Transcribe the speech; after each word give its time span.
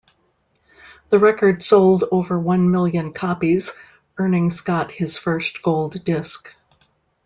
The 1.09 1.19
record 1.19 1.61
sold 1.61 2.05
over 2.11 2.39
one 2.39 2.71
million 2.71 3.13
copies, 3.13 3.71
earning 4.17 4.49
Scott 4.49 4.89
his 4.91 5.19
first 5.19 5.61
gold 5.61 6.03
disc. 6.03 6.51